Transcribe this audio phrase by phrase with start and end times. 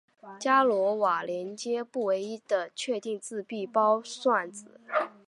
[0.39, 4.65] 伽罗瓦连接不唯一的确定自闭包算子。